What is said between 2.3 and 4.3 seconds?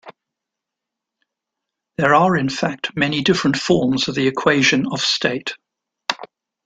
in fact many different forms of the